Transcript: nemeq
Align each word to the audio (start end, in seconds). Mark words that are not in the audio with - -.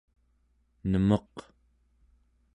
nemeq 0.91 1.35